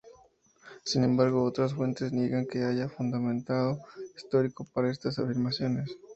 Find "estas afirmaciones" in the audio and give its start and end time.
4.89-5.95